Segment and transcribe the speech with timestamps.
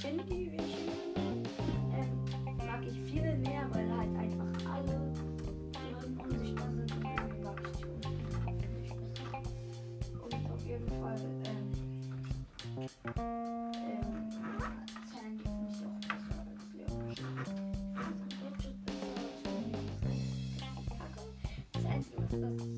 [0.00, 0.76] Shindy, wie ich
[1.16, 2.12] ähm,
[2.66, 5.12] mag ich viel mehr, weil halt einfach alle
[6.22, 7.02] unsichtbar sind und
[7.42, 8.92] mag ich die unsichtbar, finde ich.
[10.22, 11.72] Und auf jeden Fall, ähm,
[13.16, 13.40] ähm,
[15.10, 17.14] Sandy finde ich auch besser als Leon.
[18.42, 21.24] Gadget besser, Sandy ist richtig kacke.
[21.72, 22.75] Das Einzige, was das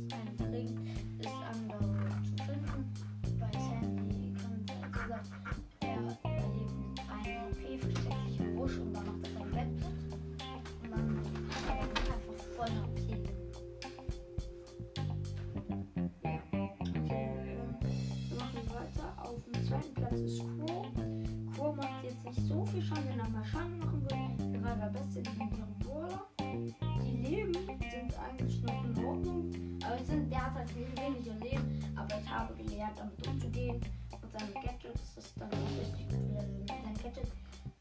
[19.78, 20.86] zweiten Platz ist Crow.
[21.54, 24.54] Crow macht jetzt nicht so viel Schaden, wenn er mal Schaden machen will.
[24.54, 26.26] Er war der Beste gegen ihren Brawler.
[26.40, 29.50] Die Leben sind eigentlich noch in Ordnung.
[29.84, 31.78] Aber sind, der hat halt weniger Leben.
[31.96, 33.80] Aber ich habe gelernt, damit umzugehen.
[34.10, 36.44] Und seine Gadgets ist dann auch richtig gut wieder.
[37.02, 37.30] Gadget,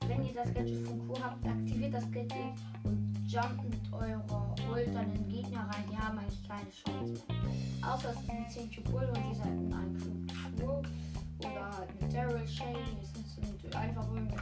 [0.07, 2.53] wenn ihr das Gadget von Crow habt, aktiviert das Gadget
[2.83, 5.83] und jumpt mit eurer Ult in den Gegner rein.
[5.91, 7.93] Die haben eigentlich keine Chance mehr.
[7.93, 9.97] Außer es ein 10 Bull und die sind ein
[10.57, 10.83] Crow.
[11.39, 12.75] Oder halt ein Daryl Shane.
[12.99, 14.35] Die sind einfach irgendwie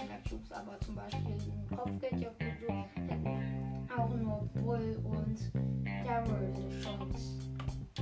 [0.00, 0.52] in der Cubes.
[0.52, 5.38] Aber zum Beispiel ein Kopfgeldjagd und so auch nur Bull und
[6.04, 7.38] Daryl eine Chance.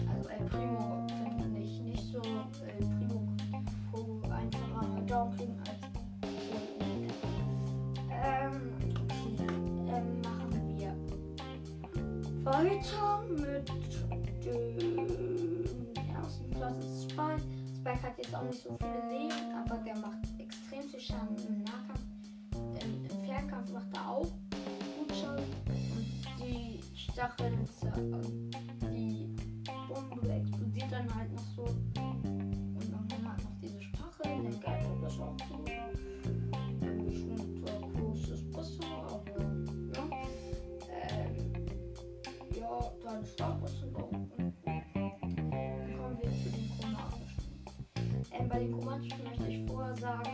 [0.09, 3.27] Also El Primo finde ich nicht so El Primo
[4.31, 6.03] einfacher Down kriegen als Bull.
[8.11, 8.73] Ähm,
[9.89, 10.93] ähm, machen wir
[12.45, 13.69] weiter mit
[14.45, 15.07] dem
[16.15, 17.17] ersten Platz ist
[17.87, 18.03] Spike.
[18.03, 22.01] Hat jetzt auch nicht so viele Leben, aber der macht extrem viel Schaden im Nahkampf.
[22.83, 24.27] Im, im Fernkampf macht er auch
[24.99, 25.45] gut Schaden.
[25.69, 26.07] Und
[26.41, 27.53] die Stachel,
[28.91, 29.37] die
[29.89, 31.63] Bombe explodiert dann halt noch so.
[31.63, 35.65] Und dann hat noch diese Stachel, der Geist das auch so.
[37.09, 37.57] Ich finde
[48.56, 50.31] bei den möchte ich vorher sagen,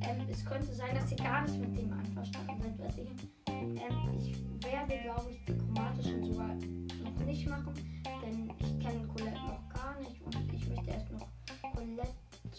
[0.00, 3.08] ähm, es könnte sein, dass ihr gar nicht mit dem einverstanden seid, was ich.
[3.46, 3.78] Ähm,
[4.18, 7.74] ich werde, glaube ich, die chromatischen sogar noch nicht machen,
[8.22, 11.28] denn ich kenne Colette noch gar nicht und ich möchte erst noch
[11.72, 12.08] Colette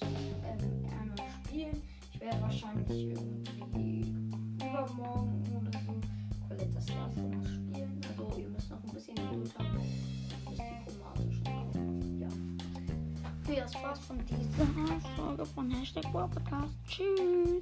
[0.01, 1.81] ähm, einmal spielen.
[2.13, 4.15] Ich werde wahrscheinlich irgendwie
[4.65, 7.62] übermorgen oder so Colette das erste Mal spielen.
[13.53, 14.65] Okay, das war's von dieser
[15.15, 16.73] Folge von Hashtag Podcast.
[16.87, 17.61] Tschüss.